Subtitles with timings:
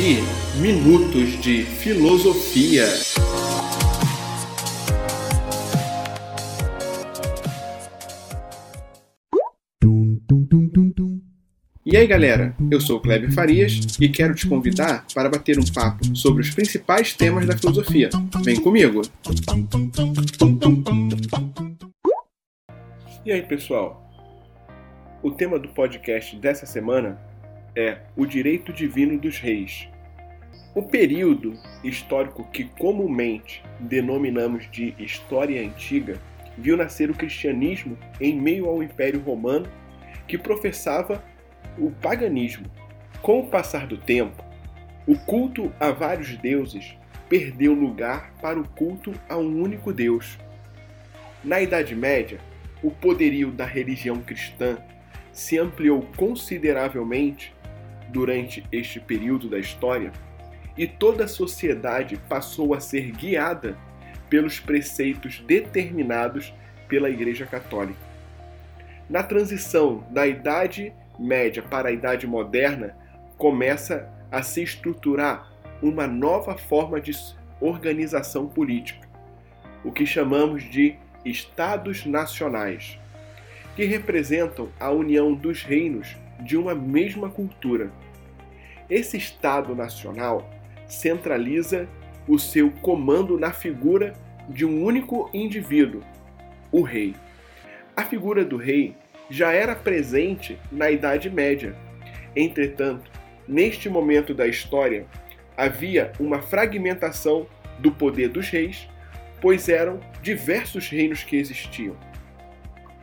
[0.00, 0.22] ouvir
[0.56, 2.86] Minutos de Filosofia.
[11.84, 15.64] E aí galera, eu sou o Kleber Farias e quero te convidar para bater um
[15.64, 18.08] papo sobre os principais temas da filosofia.
[18.42, 19.02] Vem comigo!
[23.26, 24.10] E aí pessoal,
[25.22, 27.29] o tema do podcast dessa semana
[27.74, 29.88] é o direito divino dos reis.
[30.74, 36.20] O período histórico que comumente denominamos de história antiga
[36.56, 39.66] viu nascer o cristianismo em meio ao Império Romano,
[40.28, 41.24] que professava
[41.78, 42.66] o paganismo.
[43.20, 44.44] Com o passar do tempo,
[45.06, 46.96] o culto a vários deuses
[47.28, 50.38] perdeu lugar para o culto a um único Deus.
[51.42, 52.38] Na Idade Média,
[52.82, 54.78] o poderio da religião cristã
[55.32, 57.52] se ampliou consideravelmente
[58.10, 60.12] durante este período da história
[60.76, 63.76] e toda a sociedade passou a ser guiada
[64.28, 66.54] pelos preceitos determinados
[66.88, 67.98] pela Igreja Católica.
[69.08, 72.96] Na transição da Idade Média para a Idade Moderna,
[73.36, 75.50] começa a se estruturar
[75.82, 77.12] uma nova forma de
[77.60, 79.06] organização política,
[79.84, 82.98] o que chamamos de Estados Nacionais,
[83.76, 87.90] que representam a união dos reinos de uma mesma cultura.
[88.88, 90.50] Esse Estado Nacional
[90.86, 91.88] centraliza
[92.26, 94.14] o seu comando na figura
[94.48, 96.02] de um único indivíduo,
[96.72, 97.14] o rei.
[97.96, 98.96] A figura do rei
[99.28, 101.76] já era presente na Idade Média.
[102.34, 103.10] Entretanto,
[103.46, 105.06] neste momento da história,
[105.56, 107.46] havia uma fragmentação
[107.78, 108.88] do poder dos reis,
[109.40, 111.96] pois eram diversos reinos que existiam.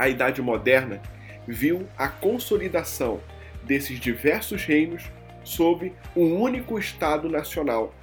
[0.00, 1.02] A Idade Moderna
[1.46, 3.20] viu a consolidação
[3.62, 5.10] desses diversos reinos
[5.44, 7.94] sob um único Estado nacional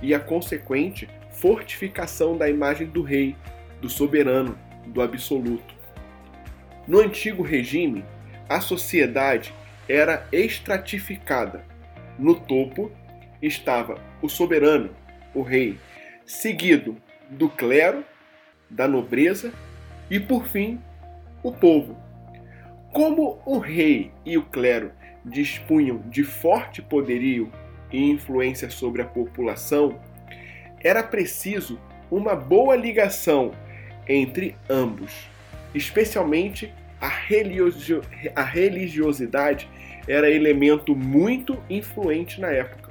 [0.00, 3.34] e a consequente fortificação da imagem do rei,
[3.80, 5.74] do soberano, do absoluto.
[6.86, 8.04] No antigo regime,
[8.48, 9.52] a sociedade
[9.88, 11.64] era estratificada.
[12.20, 12.92] No topo
[13.42, 14.90] estava o soberano,
[15.34, 15.76] o rei,
[16.24, 16.96] seguido
[17.28, 18.04] do clero,
[18.70, 19.52] da nobreza
[20.08, 20.78] e, por fim,
[21.42, 21.96] o povo.
[22.92, 24.92] Como o rei e o clero
[25.24, 27.50] dispunham de forte poderio
[27.90, 29.98] e influência sobre a população,
[30.80, 31.78] era preciso
[32.10, 33.52] uma boa ligação
[34.06, 35.12] entre ambos,
[35.74, 38.02] especialmente a, religio
[38.34, 39.68] a religiosidade
[40.06, 42.90] era elemento muito influente na época.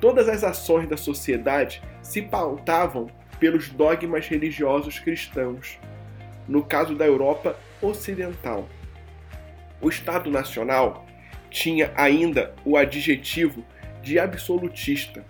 [0.00, 3.08] Todas as ações da sociedade se pautavam
[3.38, 5.78] pelos dogmas religiosos cristãos,
[6.48, 8.68] no caso da Europa Ocidental.
[9.80, 11.06] O Estado Nacional
[11.50, 13.64] tinha ainda o adjetivo
[14.02, 15.24] de absolutista.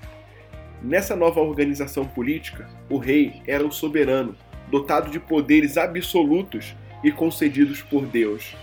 [0.82, 4.36] Nessa nova organização política, o rei era o soberano,
[4.68, 6.74] dotado de poderes absolutos
[7.04, 8.56] e concedidos por Deus.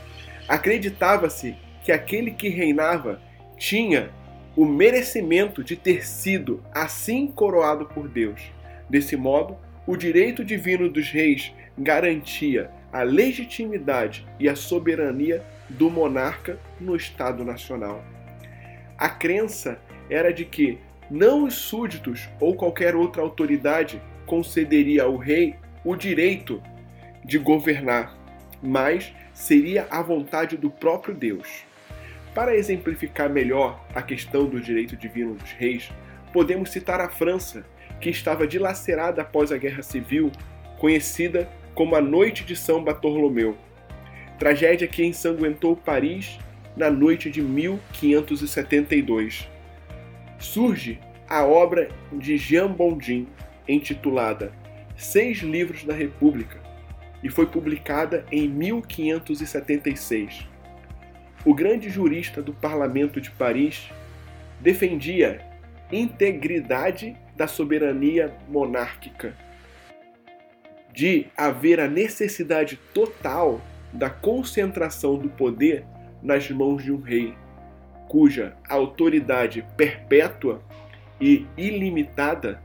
[0.48, 3.22] Acreditava-se que aquele que reinava
[3.58, 4.10] tinha
[4.56, 8.42] o merecimento de ter sido assim coroado por Deus.
[8.90, 16.60] Desse modo, o direito divino dos reis garantia a legitimidade e a soberania do monarca
[16.80, 18.04] no Estado Nacional.
[18.98, 19.80] A crença
[20.10, 20.78] era de que
[21.10, 26.62] não os súditos ou qualquer outra autoridade concederia ao rei o direito
[27.24, 28.18] de governar,
[28.62, 31.64] mas seria a vontade do próprio Deus.
[32.36, 35.90] Para exemplificar melhor a questão do direito divino dos reis,
[36.34, 37.66] podemos citar a França,
[38.02, 40.32] que estava dilacerada após a Guerra Civil,
[40.78, 43.56] conhecida como a Noite de São Bartolomeu,
[44.38, 46.38] tragédia que ensanguentou Paris
[46.76, 49.48] na noite de 1572.
[50.38, 53.30] Surge a obra de Jean Bondin,
[53.66, 54.52] intitulada
[54.98, 56.60] Seis Livros da República,
[57.24, 60.46] e foi publicada em 1576.
[61.46, 63.90] O grande jurista do Parlamento de Paris
[64.60, 65.40] defendia
[65.90, 69.34] integridade da soberania monárquica
[70.94, 73.62] de haver a necessidade total
[73.94, 75.86] da concentração do poder
[76.22, 77.34] nas mãos de um rei,
[78.08, 80.62] cuja autoridade perpétua
[81.20, 82.62] e ilimitada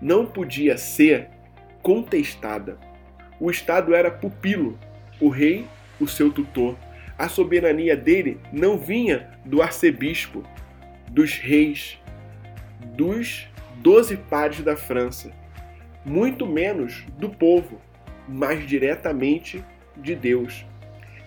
[0.00, 1.28] não podia ser
[1.82, 2.78] contestada.
[3.38, 4.78] O Estado era pupilo,
[5.20, 5.66] o rei,
[6.00, 6.76] o seu tutor.
[7.18, 10.42] A soberania dele não vinha do arcebispo,
[11.10, 11.98] dos reis,
[12.94, 15.32] dos doze pares da França
[16.06, 17.80] muito menos do povo,
[18.28, 19.62] mas diretamente
[19.96, 20.64] de Deus,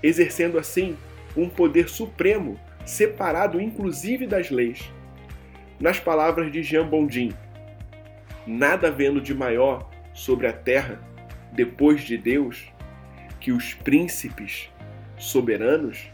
[0.02, 0.96] exercendo assim
[1.36, 4.90] um poder supremo, separado inclusive das leis.
[5.82, 7.34] Nas palavras de Jean Bondin,
[8.48, 11.02] nada havendo de maior sobre a terra,
[11.52, 12.72] depois de Deus,
[13.42, 14.70] que os príncipes
[15.18, 16.10] soberanos,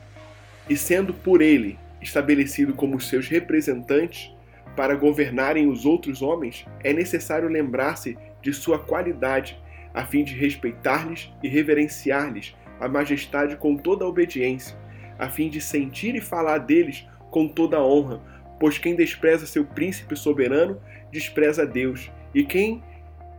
[0.68, 4.32] e sendo por ele estabelecido como seus representantes
[4.76, 9.60] para governarem os outros homens, é necessário lembrar-se de sua qualidade,
[9.92, 14.78] a fim de respeitar-lhes e reverenciar-lhes a majestade com toda a obediência,
[15.18, 18.22] a fim de sentir e falar deles com toda a honra,
[18.60, 20.80] pois quem despreza seu príncipe soberano,
[21.12, 22.84] despreza Deus, e quem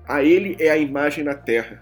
[0.09, 1.81] a ele é a imagem na terra.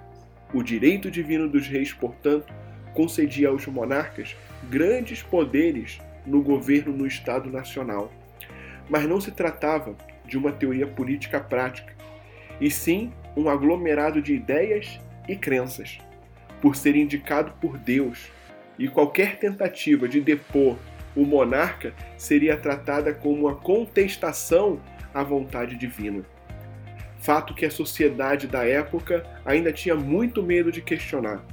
[0.52, 2.52] O direito divino dos reis, portanto,
[2.92, 4.36] concedia aos monarcas
[4.68, 8.12] grandes poderes no governo no Estado Nacional.
[8.86, 9.96] Mas não se tratava
[10.26, 11.94] de uma teoria política prática,
[12.60, 15.98] e sim um aglomerado de ideias e crenças,
[16.60, 18.30] por ser indicado por Deus,
[18.78, 20.76] e qualquer tentativa de depor
[21.16, 24.80] o monarca seria tratada como uma contestação
[25.12, 26.24] à vontade divina.
[27.18, 31.44] Fato que a sociedade da época ainda tinha muito medo de questionar.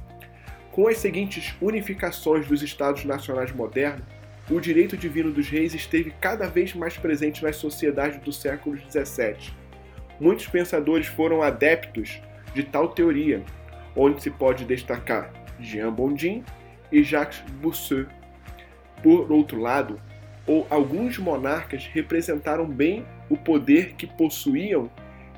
[0.70, 4.04] Com as seguintes unificações dos Estados nacionais modernos,
[4.50, 9.61] o direito divino dos reis esteve cada vez mais presente nas sociedades do século XVII.
[10.22, 12.22] Muitos pensadores foram adeptos
[12.54, 13.42] de tal teoria,
[13.96, 16.44] onde se pode destacar Jean Bondin
[16.92, 18.06] e Jacques Bossuet.
[19.02, 20.00] Por outro lado,
[20.46, 24.88] ou alguns monarcas representaram bem o poder que possuíam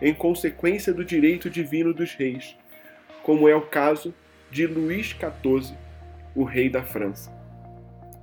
[0.02, 2.54] em consequência do direito divino dos reis,
[3.22, 4.14] como é o caso
[4.50, 5.74] de Luís XIV,
[6.34, 7.32] o rei da França.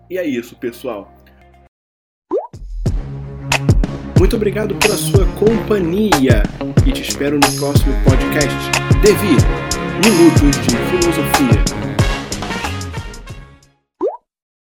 [0.08, 1.12] E é isso, pessoal.
[4.22, 6.44] Muito obrigado pela sua companhia
[6.86, 8.56] e te espero no próximo podcast.
[9.02, 9.36] Devi,
[10.06, 11.81] Minutos de Filosofia.